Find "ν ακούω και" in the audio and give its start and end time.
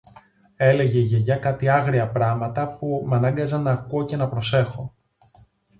3.63-4.15